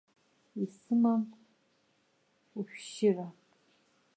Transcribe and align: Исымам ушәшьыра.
Исымам 0.63 1.21
ушәшьыра. 2.57 3.27